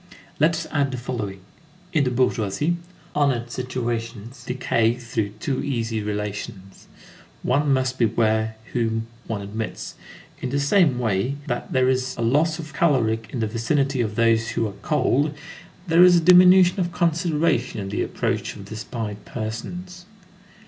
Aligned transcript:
Let 0.39 0.55
us 0.55 0.65
add 0.71 0.89
the 0.89 0.97
following: 0.97 1.41
in 1.93 2.05
the 2.05 2.09
bourgeoisie, 2.09 2.77
honored 3.13 3.51
situations 3.51 4.43
decay 4.43 4.95
through 4.95 5.29
too 5.39 5.63
easy 5.63 6.01
relations; 6.01 6.87
one 7.43 7.71
must 7.71 7.99
beware 7.99 8.55
whom 8.73 9.05
one 9.27 9.43
admits; 9.43 9.93
in 10.39 10.49
the 10.49 10.59
same 10.59 10.97
way 10.97 11.35
that 11.45 11.71
there 11.71 11.87
is 11.87 12.17
a 12.17 12.23
loss 12.23 12.57
of 12.57 12.73
caloric 12.73 13.29
in 13.31 13.41
the 13.41 13.45
vicinity 13.47 14.01
of 14.01 14.15
those 14.15 14.47
who 14.47 14.67
are 14.67 14.73
cold, 14.81 15.35
there 15.85 16.03
is 16.03 16.17
a 16.17 16.19
diminution 16.19 16.79
of 16.79 16.91
consideration 16.91 17.79
in 17.79 17.89
the 17.89 18.01
approach 18.01 18.55
of 18.55 18.65
despised 18.65 19.23
persons. 19.25 20.07